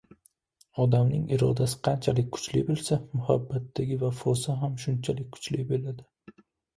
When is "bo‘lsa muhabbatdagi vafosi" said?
2.69-4.57